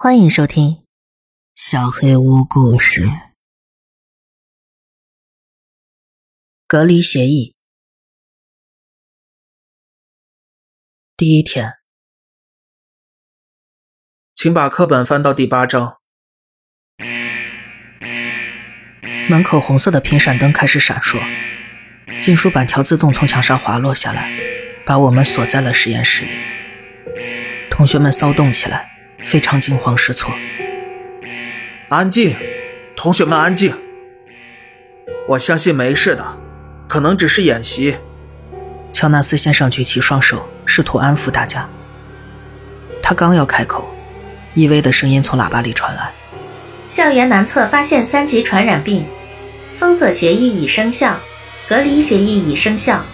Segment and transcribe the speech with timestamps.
[0.00, 0.70] 欢迎收听
[1.56, 3.06] 《小黑屋故事》。
[6.68, 7.56] 隔离协议
[11.16, 11.78] 第一天，
[14.36, 15.98] 请把课本翻到第八章。
[19.28, 21.20] 门口红色的频闪灯开始闪烁，
[22.22, 24.30] 禁书板条自动从墙上滑落下来，
[24.86, 26.30] 把我们锁在了实验室里。
[27.68, 28.97] 同学们骚动起来，
[29.28, 30.32] 非常惊慌失措。
[31.90, 32.34] 安静，
[32.96, 33.76] 同学们安静。
[35.28, 36.24] 我相信没事的，
[36.88, 37.98] 可能只是演习。
[38.90, 41.68] 乔纳斯先生举起双手，试图安抚大家。
[43.02, 43.86] 他刚要开口，
[44.54, 46.10] 依偎的声音从喇叭里传来
[46.88, 49.04] ：“校园南侧发现三级传染病，
[49.76, 51.18] 封锁协议已生效，
[51.68, 53.04] 隔离协议已生效。”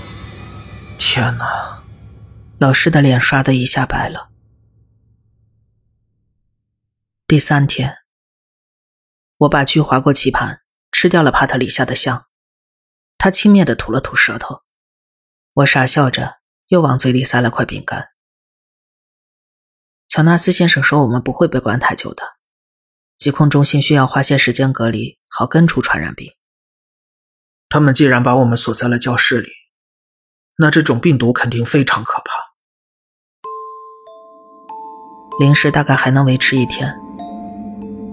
[0.97, 1.81] 天哪！
[2.59, 4.29] 老师的脸刷的一下白了。
[7.27, 8.01] 第三天，
[9.39, 10.61] 我把锯划过棋盘，
[10.93, 12.27] 吃掉了帕特里夏的香。
[13.17, 14.61] 他轻蔑地吐了吐舌头。
[15.55, 18.11] 我傻笑着，又往嘴里塞了块饼干。
[20.07, 22.23] 乔纳斯先生说：“我们不会被关太久的，
[23.17, 26.31] 疾控中心需要花些时间隔离，好根除传染病。
[27.71, 29.51] 他们既然把我们锁在了教室里，
[30.59, 32.53] 那这种病毒肯定非常可怕。
[35.41, 36.95] 零食大概还能维持一天。”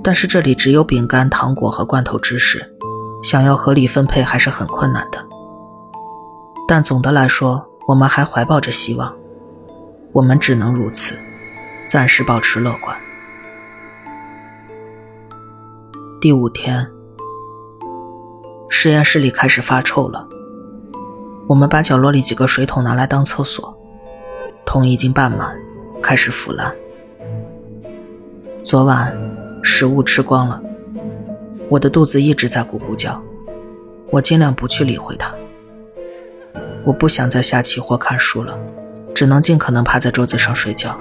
[0.03, 2.65] 但是这里只有饼干、糖果和罐头芝士，
[3.23, 5.23] 想要合理分配还是很困难的。
[6.67, 9.15] 但总的来说，我们还怀抱着希望。
[10.11, 11.15] 我们只能如此，
[11.87, 12.97] 暂时保持乐观。
[16.19, 16.85] 第五天，
[18.69, 20.27] 实验室里开始发臭了。
[21.47, 23.77] 我们把角落里几个水桶拿来当厕所，
[24.65, 25.55] 桶已经半满，
[26.01, 26.73] 开始腐烂。
[28.63, 29.30] 昨晚。
[29.63, 30.61] 食物吃光了，
[31.69, 33.21] 我的肚子一直在咕咕叫。
[34.09, 35.33] 我尽量不去理会它。
[36.83, 38.57] 我不想再下棋或看书了，
[39.13, 40.99] 只能尽可能趴在桌子上睡觉。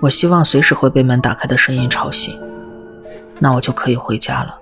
[0.00, 2.38] 我希望随时会被门打开的声音吵醒，
[3.38, 4.58] 那我就可以回家了。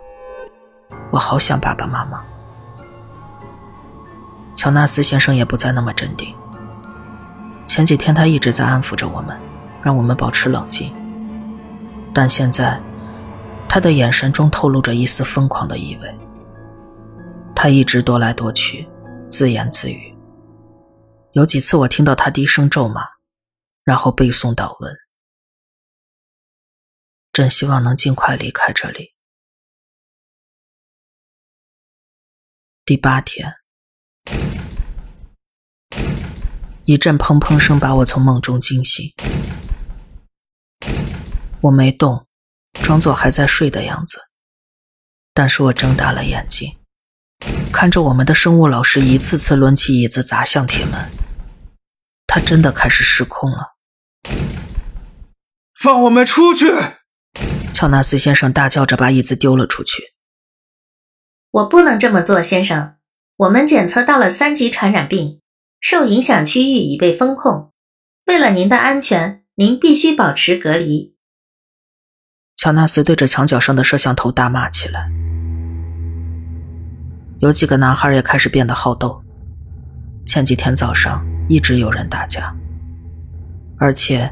[1.11, 2.23] 我好想爸爸妈妈。
[4.55, 6.34] 乔纳斯先生也不再那么镇定。
[7.67, 9.37] 前几天他一直在安抚着我们，
[9.83, 10.93] 让我们保持冷静。
[12.12, 12.81] 但现在，
[13.69, 16.19] 他的眼神中透露着一丝疯狂的意味。
[17.54, 18.88] 他一直踱来踱去，
[19.31, 20.16] 自言自语。
[21.32, 23.06] 有几次，我听到他低声咒骂，
[23.84, 24.97] 然后背诵祷文。
[27.32, 29.15] 真希望能尽快离开这里。
[32.84, 33.54] 第八天，
[36.87, 39.12] 一阵砰砰声把我从梦中惊醒。
[41.62, 42.26] 我没动，
[42.72, 44.19] 装作还在睡的样子。
[45.34, 46.78] 但是我睁大了眼睛，
[47.72, 51.10] 看着我们的生物老师一次次抡起椅子砸向铁门。
[52.26, 53.76] 他真的开始失控了。
[55.75, 56.72] 放我们出去！
[57.72, 60.15] 乔纳斯先生大叫着把椅子丢了出去。
[61.50, 62.97] 我不能这么做，先生。
[63.37, 65.41] 我们检测到了三级传染病，
[65.81, 67.72] 受影响区域已被封控。
[68.26, 71.16] 为了您的安全，您必须保持隔离。
[72.60, 75.10] 乔纳斯对着墙角上的摄像头大骂起来，
[77.38, 79.25] 有几个男孩也开始变得好斗。
[80.26, 82.54] 前几天早上一直有人打架，
[83.78, 84.31] 而且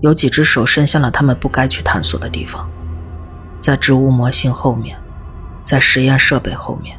[0.00, 2.66] 有几只手伸向了他们不该去探索的地方，
[3.60, 4.98] 在植物模型后面，
[5.62, 6.96] 在实验设备后面。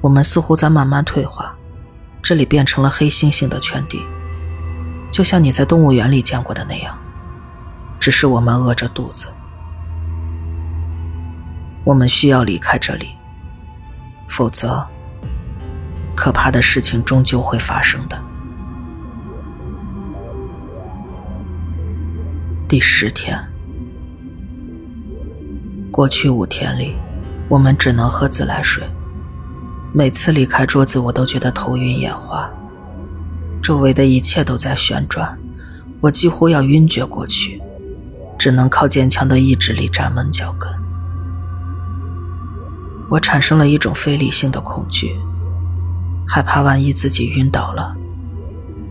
[0.00, 1.54] 我们似乎在慢慢退化，
[2.20, 4.02] 这里变成了黑猩猩的圈地，
[5.12, 6.98] 就像你在动物园里见过的那样。
[8.00, 9.26] 只是我们饿着肚子，
[11.84, 13.10] 我们需要离开这里，
[14.26, 14.82] 否则，
[16.16, 18.18] 可怕的事情终究会发生的。
[22.66, 23.38] 第十天，
[25.90, 26.96] 过去五天里，
[27.48, 28.82] 我们只能喝自来水。
[29.92, 32.48] 每次离开桌子，我都觉得头晕眼花，
[33.60, 35.36] 周围的一切都在旋转，
[36.00, 37.60] 我几乎要晕厥过去。
[38.40, 40.66] 只能靠坚强的意志力站稳脚跟。
[43.10, 45.14] 我产生了一种非理性的恐惧，
[46.26, 47.94] 害怕万一自己晕倒了，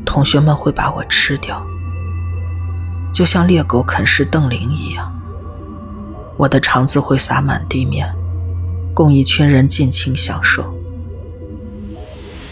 [0.05, 1.65] 同学们会把我吃掉，
[3.11, 5.11] 就像猎狗啃食瞪羚一样。
[6.37, 8.07] 我的肠子会洒满地面，
[8.93, 10.63] 供一群人尽情享受。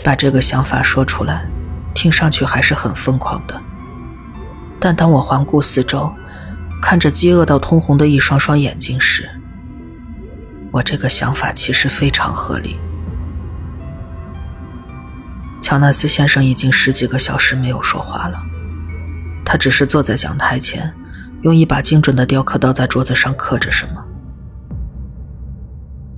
[0.03, 1.45] 把这个想法说出来，
[1.94, 3.61] 听上去还是很疯狂的。
[4.79, 6.11] 但当我环顾四周，
[6.81, 9.29] 看着饥饿到通红的一双双眼睛时，
[10.71, 12.79] 我这个想法其实非常合理。
[15.62, 18.39] 乔纳斯先生已经十几个小时没有说话了，
[19.44, 20.94] 他只是坐在讲台前，
[21.41, 24.06] 用一把精准的雕刻刀在桌子上刻着什么。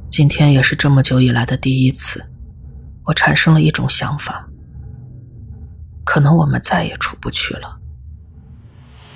[0.10, 2.30] 今天也是这么久以来的第一次，
[3.06, 4.48] 我产生了一种想法：
[6.04, 7.80] 可能我们再也出不去了，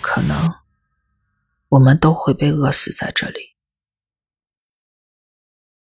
[0.01, 0.51] 可能
[1.73, 3.55] 我们都会被饿死在这里。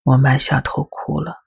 [0.03, 1.39] 我埋下头哭了。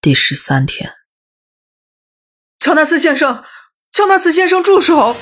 [0.00, 0.96] 第十三天，
[2.58, 3.44] 乔纳斯先生，
[3.92, 5.16] 乔纳斯先生，住手！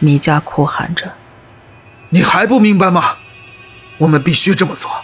[0.00, 1.16] 米迦哭喊着
[2.12, 3.18] ：“你还不明白吗？
[4.00, 5.02] 我们必须这么做。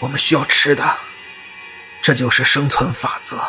[0.00, 0.98] 我们需要吃的，
[2.00, 3.42] 这就是生存法则。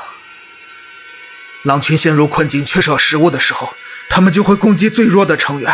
[1.64, 3.72] 狼群陷入困境、缺少食物的时候，
[4.10, 5.74] 他们就会攻击最弱的成员。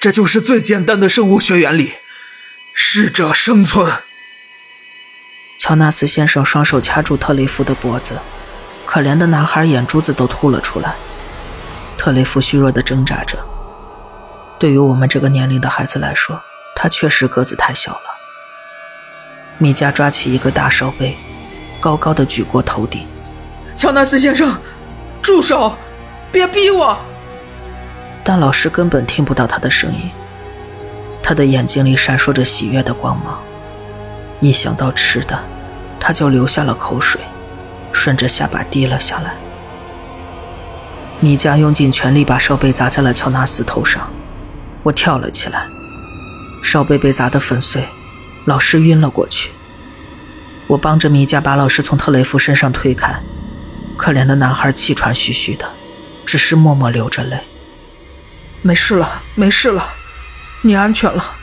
[0.00, 1.94] 这就是最简单的生物学原理：
[2.74, 3.90] 适者生存。”
[5.58, 8.18] 乔纳斯先生双手掐住特雷弗的脖子，
[8.84, 10.94] 可怜的男孩眼珠子都凸了出来。
[11.96, 13.38] 特雷弗虚弱的挣扎着。
[14.58, 16.42] 对于我们这个年龄的孩子来说，
[16.74, 18.02] 他确实个子太小了。
[19.58, 21.16] 米迦抓起一个大烧杯，
[21.78, 23.06] 高高的举过头顶。
[23.76, 24.60] 乔纳斯先生，
[25.22, 25.78] 住手！
[26.32, 26.98] 别逼我！
[28.24, 30.10] 但老师根本听不到他的声音。
[31.22, 33.40] 他的眼睛里闪烁着喜悦的光芒。
[34.40, 35.38] 一想到吃的，
[36.00, 37.20] 他就流下了口水，
[37.92, 39.34] 顺着下巴滴了下来。
[41.20, 44.10] 米迦用尽全力把烧杯砸在了乔纳斯头上，
[44.82, 45.64] 我跳了起来，
[46.60, 47.88] 烧杯被砸得粉碎，
[48.46, 49.52] 老师晕了过去。
[50.66, 53.14] 我帮着米迦把老师从特雷弗身上推开，
[53.96, 55.64] 可怜的男孩气喘吁吁的，
[56.26, 57.38] 只是默默流着泪。
[58.62, 59.92] 没事了，没事了，
[60.62, 61.36] 你安全了。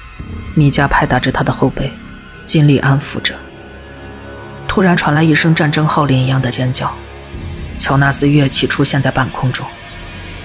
[0.56, 1.94] 米迦拍打着他的后背。
[2.45, 3.36] 尽力安抚着。
[4.68, 6.92] 突然传来一声战争号令一样的尖叫，
[7.77, 9.63] 乔纳斯乐器出现在半空中，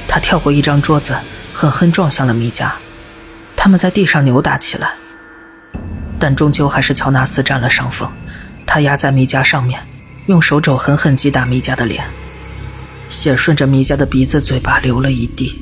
[0.07, 1.17] 他跳过一张桌子，
[1.55, 2.73] 狠狠撞向了米迦。
[3.57, 4.91] 他们在地上扭打起来，
[6.21, 8.07] 但终究还是乔纳斯占了上风。
[8.67, 9.81] 他压在米迦上面，
[10.27, 12.05] 用手肘狠狠击打米迦的脸，
[13.09, 15.59] 血顺着米迦的鼻子、嘴巴流了一地。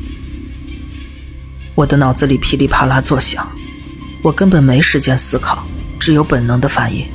[1.74, 3.50] 我的脑子里噼里啪啦作响，
[4.22, 5.62] 我根本没时间思考。
[5.98, 7.06] 只有本能的反应。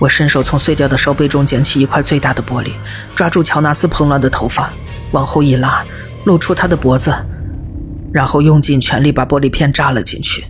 [0.00, 2.72] 我伸手从碎掉的烧杯中捡起一块最大的玻璃，
[3.14, 4.72] 抓住乔纳斯蓬乱的头发，
[5.12, 5.86] 往后一拉，
[6.24, 7.14] 露出他的脖子，
[8.12, 10.44] 然后用尽全力把玻璃片扎了进去。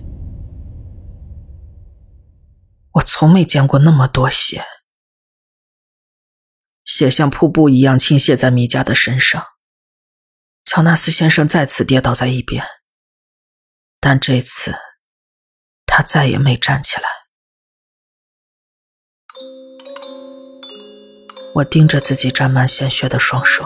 [2.93, 4.65] 我从没见过那么多血，
[6.87, 9.44] 血像瀑布一样倾泻在米迦的身上。
[10.75, 12.67] 乔纳斯先生再次跌倒在一边，
[14.00, 14.75] 但这次。
[15.87, 17.06] 他再也没站起来。
[21.55, 23.65] 我盯着自己沾满鲜血的双手，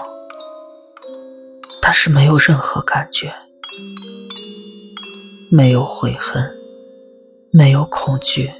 [1.80, 3.34] 但是没有任何感觉，
[5.50, 6.54] 没有悔恨，
[7.50, 8.52] 没有恐惧，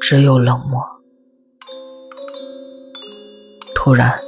[0.00, 0.84] 只有冷漠。
[3.76, 4.20] 突然，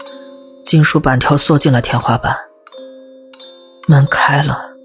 [0.64, 2.38] 金属板条缩进了天花板，
[3.88, 4.76] 门开了。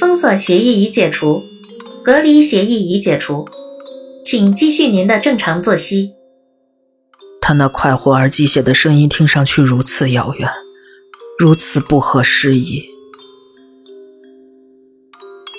[0.00, 1.44] 封锁协议已解除。
[2.04, 3.46] 隔离协议已解除，
[4.24, 6.14] 请继续您的正常作息。
[7.38, 10.50] 他那快活而机械的声音听上去如此遥远，
[11.38, 12.82] 如此不合时宜。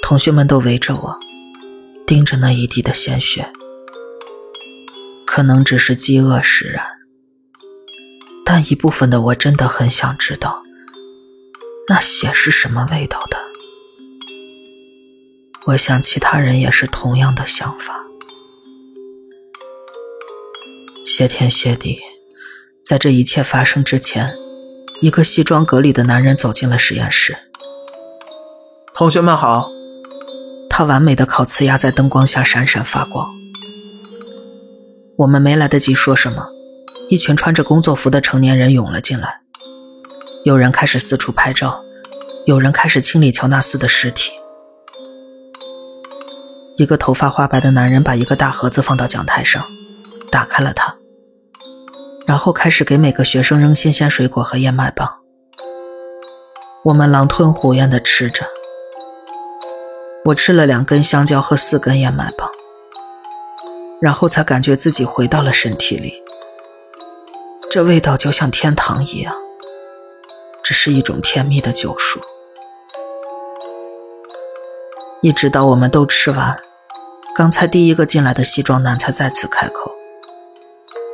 [0.02, 1.16] 同学们都围着我，
[2.08, 3.48] 盯着那一地的鲜血。
[5.28, 6.84] 可能只是饥饿使然，
[8.44, 10.64] 但一部分的我真的很想知道，
[11.90, 13.38] 那血是什么味道的。
[15.66, 18.00] 我想，其他人也是同样的想法。
[21.04, 22.00] 谢天谢地，
[22.86, 24.36] 在这一切发生之前，
[25.02, 27.36] 一个西装革履的男人走进了实验室。
[28.94, 29.72] 同学们好。
[30.70, 33.28] 他完美的烤瓷牙在灯光下闪闪发光。
[35.18, 36.48] 我们没来得及说什么，
[37.10, 39.42] 一群穿着工作服的成年人涌了进来。
[40.46, 41.84] 有人开始四处拍照，
[42.46, 44.32] 有人开始清理乔纳斯的尸体。
[46.78, 49.66] 一个头发花白的男人把一个大盒子放到讲台上，
[50.32, 50.96] 打开了它，
[52.26, 55.18] 然后开始给每个学生扔新鲜水果和燕麦棒。
[56.86, 58.46] 我们狼吞虎咽地吃着，
[60.24, 62.50] 我吃了两根香蕉和四根燕麦棒，
[64.00, 66.14] 然后才感觉自己回到了身体里。
[67.70, 69.36] 这味道就像天堂一样，
[70.70, 72.22] 这是一种甜蜜的救赎。
[75.24, 76.56] 一直到我们都吃完，
[77.36, 79.92] 刚才第一个进来的西装男才再次开口：“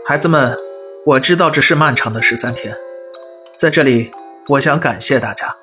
[0.05, 0.57] 孩子们，
[1.05, 2.75] 我知道这是漫长的十三天，
[3.57, 4.11] 在这里，
[4.49, 5.55] 我想感谢大家。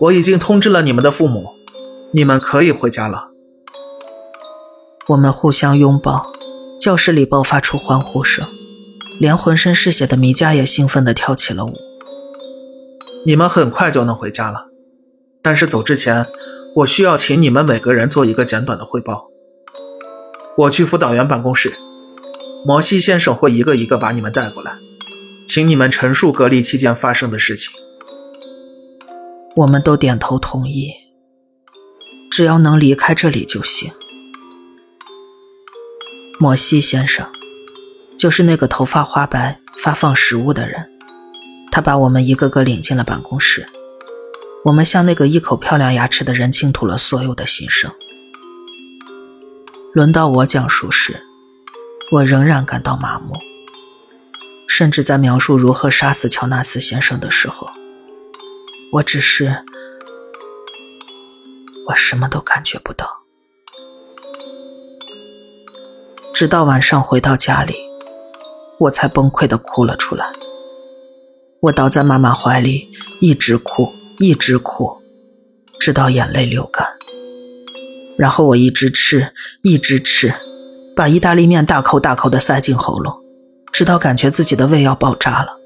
[0.00, 1.50] 我已经通知了你们的父母，
[2.12, 3.28] 你们可以回家了。”
[5.06, 6.26] 我们互相拥抱，
[6.80, 8.44] 教室里爆发出欢呼声。
[9.20, 11.91] 连浑身是血的米迦也兴奋地跳起了舞。
[13.24, 14.66] 你们很快就能回家了，
[15.42, 16.26] 但是走之前，
[16.76, 19.28] 我需要请你们每个人做一个简短的汇报。
[20.58, 21.72] 我去辅导员办公室，
[22.66, 24.72] 摩西先生会一个一个把你们带过来，
[25.46, 27.70] 请你们陈述隔离期间发生的事情。
[29.56, 30.90] 我们都点头同意，
[32.30, 33.92] 只要能离开这里就行。
[36.40, 37.26] 摩西先生。
[38.18, 40.91] 就是那个头发花白、发放食物的人，
[41.72, 43.66] 他把我们一个个领进了办公室。
[44.64, 47.90] 我们向那个一口漂亮牙齿的人倾吐了所有的心声。
[49.94, 51.20] 轮到我讲述时，
[52.12, 53.36] 我仍然感到麻木，
[54.68, 57.66] 甚至在描述如何杀死乔纳斯先生的时候，
[58.92, 59.64] 我只是……
[61.88, 63.08] 我什么都感觉不到。
[66.32, 67.74] 直到晚上回到家里。
[68.78, 70.26] 我才崩溃的哭了出来。
[71.62, 72.90] 我倒在妈妈怀里，
[73.20, 75.00] 一直哭，一直哭，
[75.78, 76.84] 直到眼泪流干。
[78.18, 80.34] 然后我一直吃，一直吃，
[80.96, 83.14] 把意大利面大口大口的塞进喉咙，
[83.72, 85.56] 直到感觉自己的胃要爆炸了。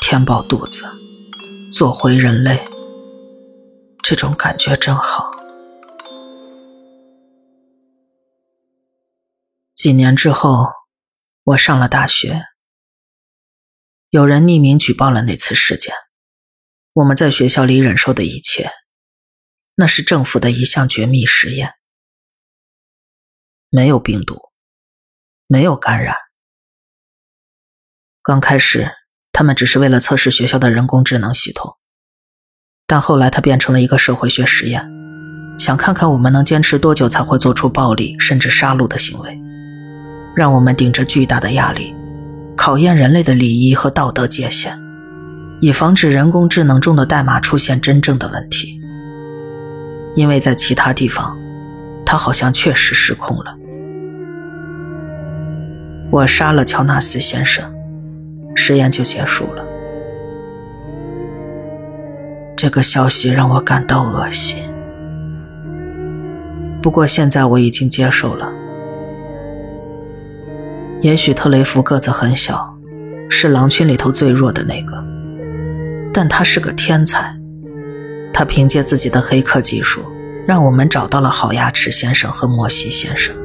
[0.00, 0.82] 填饱肚子，
[1.72, 2.60] 做回人类，
[4.02, 5.30] 这种感觉真好。
[9.76, 10.66] 几年之后。
[11.48, 12.42] 我上了大学，
[14.14, 15.92] 有人匿名举报了那次事件。
[16.92, 18.70] 我们在学校里忍受的一切，
[19.74, 21.72] 那是政府的一项绝密实验。
[23.70, 24.40] 没有病毒，
[25.48, 26.14] 没有感染。
[28.22, 28.92] 刚开始，
[29.32, 31.76] 他们只是为了测试学校的人工智能系统，
[32.86, 34.88] 但后来它变成了一个社会学实验，
[35.58, 39.36] 想看看我们能坚持多久才会做出暴力甚至杀戮的行为。
[40.36, 41.92] 让我们顶着巨大的压力，
[42.64, 44.72] 考验人类的礼仪和道德界限，
[45.60, 48.80] 以防止人工智能中的代码出现真正的问题。
[50.16, 51.36] 因为在其他地方，
[52.06, 53.54] 它好像确实失控了。
[56.10, 57.70] 我杀了乔纳斯先生，
[58.54, 59.62] 实验就结束了。
[62.56, 64.62] 这个消息让我感到恶心，
[66.80, 68.50] 不过现在我已经接受了。
[71.04, 72.78] 也许特雷弗个子很小，
[73.28, 75.04] 是狼群里头最弱的那个，
[76.14, 77.38] 但他是个天才。
[78.32, 80.02] 他凭借自己的黑客技术，
[80.46, 83.36] 让我们找到了好牙齿先生和莫西先生。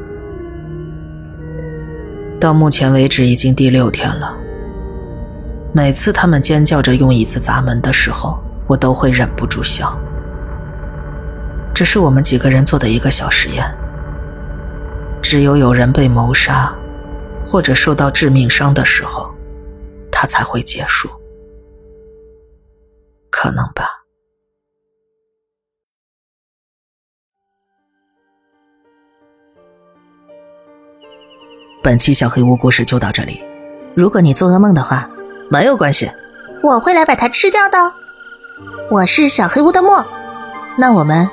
[2.39, 4.33] 到目前为止已经第六天了。
[5.73, 9.99] 每次他们尖叫着用椅子砸门的时候，我都会忍不住笑。
[11.73, 13.69] 这是我们几个人做的一个小实验。
[15.21, 16.73] 只有有人被谋杀。
[17.49, 19.33] 或者受到致命伤的时候，
[20.11, 21.09] 它才会结束。
[23.31, 23.89] 可能吧。
[31.81, 33.41] 本期小黑屋故事就到这里。
[33.95, 35.09] 如果你做噩梦的话，
[35.49, 36.11] 没有关系，
[36.61, 37.77] 我会来把它吃掉的。
[38.91, 40.05] 我是小黑屋的墨，
[40.77, 41.27] 那我们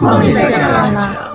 [0.00, 0.58] 梦里再见
[0.94, 1.33] 了。